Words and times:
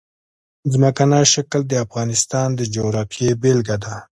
ځمکنی 0.73 1.23
شکل 1.33 1.61
د 1.67 1.73
افغانستان 1.85 2.47
د 2.55 2.61
جغرافیې 2.73 3.31
بېلګه 3.41 3.77
ده. 3.83 3.95